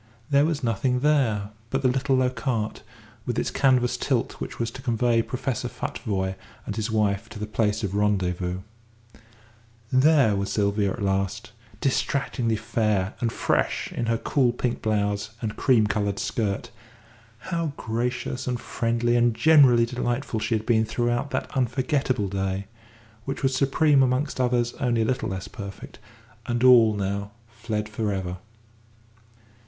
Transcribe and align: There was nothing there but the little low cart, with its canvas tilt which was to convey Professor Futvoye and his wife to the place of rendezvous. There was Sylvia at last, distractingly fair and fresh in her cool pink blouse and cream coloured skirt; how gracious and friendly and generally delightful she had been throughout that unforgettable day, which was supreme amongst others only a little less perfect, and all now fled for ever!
There 0.31 0.45
was 0.45 0.63
nothing 0.63 1.01
there 1.01 1.51
but 1.69 1.83
the 1.83 1.87
little 1.87 2.15
low 2.15 2.31
cart, 2.31 2.81
with 3.27 3.37
its 3.37 3.51
canvas 3.51 3.97
tilt 3.97 4.41
which 4.41 4.57
was 4.57 4.71
to 4.71 4.81
convey 4.81 5.21
Professor 5.21 5.67
Futvoye 5.69 6.33
and 6.65 6.75
his 6.75 6.89
wife 6.89 7.29
to 7.29 7.37
the 7.37 7.45
place 7.45 7.83
of 7.83 7.93
rendezvous. 7.93 8.61
There 9.93 10.35
was 10.35 10.51
Sylvia 10.51 10.93
at 10.93 11.03
last, 11.03 11.51
distractingly 11.81 12.55
fair 12.55 13.13
and 13.19 13.31
fresh 13.31 13.91
in 13.91 14.07
her 14.07 14.17
cool 14.17 14.51
pink 14.53 14.81
blouse 14.81 15.29
and 15.39 15.55
cream 15.55 15.85
coloured 15.85 16.17
skirt; 16.17 16.71
how 17.37 17.73
gracious 17.77 18.47
and 18.47 18.59
friendly 18.59 19.15
and 19.15 19.35
generally 19.35 19.85
delightful 19.85 20.39
she 20.39 20.55
had 20.55 20.65
been 20.65 20.83
throughout 20.83 21.29
that 21.29 21.55
unforgettable 21.55 22.27
day, 22.27 22.65
which 23.25 23.43
was 23.43 23.55
supreme 23.55 24.01
amongst 24.01 24.41
others 24.41 24.73
only 24.79 25.03
a 25.03 25.05
little 25.05 25.29
less 25.29 25.47
perfect, 25.47 25.99
and 26.47 26.63
all 26.63 26.95
now 26.95 27.29
fled 27.47 27.87
for 27.87 28.11
ever! 28.11 28.37